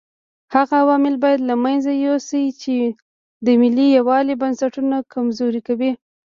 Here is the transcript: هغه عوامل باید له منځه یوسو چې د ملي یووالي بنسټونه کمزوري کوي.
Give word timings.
هغه 0.53 0.73
عوامل 0.83 1.15
باید 1.23 1.41
له 1.49 1.55
منځه 1.63 1.91
یوسو 2.05 2.41
چې 2.61 2.75
د 3.45 3.47
ملي 3.61 3.87
یووالي 3.97 4.35
بنسټونه 4.41 4.95
کمزوري 5.13 5.61
کوي. 5.67 5.91